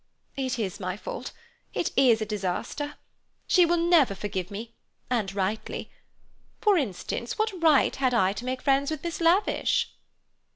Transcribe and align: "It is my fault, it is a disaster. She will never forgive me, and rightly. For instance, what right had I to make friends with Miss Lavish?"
"It 0.35 0.57
is 0.57 0.79
my 0.79 0.97
fault, 0.97 1.31
it 1.75 1.91
is 1.95 2.23
a 2.23 2.25
disaster. 2.25 2.95
She 3.45 3.67
will 3.67 3.77
never 3.77 4.15
forgive 4.15 4.49
me, 4.49 4.73
and 5.11 5.31
rightly. 5.31 5.91
For 6.59 6.75
instance, 6.75 7.37
what 7.37 7.53
right 7.61 7.95
had 7.95 8.11
I 8.15 8.33
to 8.33 8.45
make 8.45 8.63
friends 8.63 8.89
with 8.89 9.03
Miss 9.03 9.21
Lavish?" 9.21 9.93